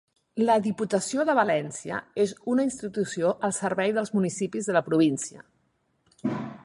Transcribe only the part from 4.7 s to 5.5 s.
de la província.